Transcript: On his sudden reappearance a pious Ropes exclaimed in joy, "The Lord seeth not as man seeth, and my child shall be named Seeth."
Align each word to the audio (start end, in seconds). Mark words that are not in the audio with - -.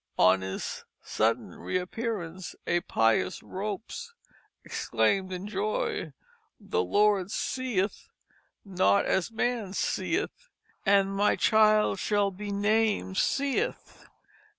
On 0.17 0.41
his 0.41 0.83
sudden 1.03 1.53
reappearance 1.53 2.55
a 2.65 2.79
pious 2.79 3.43
Ropes 3.43 4.15
exclaimed 4.65 5.31
in 5.31 5.47
joy, 5.47 6.13
"The 6.59 6.81
Lord 6.81 7.29
seeth 7.29 8.09
not 8.65 9.05
as 9.05 9.29
man 9.29 9.73
seeth, 9.73 10.49
and 10.87 11.15
my 11.15 11.35
child 11.35 11.99
shall 11.99 12.31
be 12.31 12.51
named 12.51 13.17
Seeth." 13.17 14.07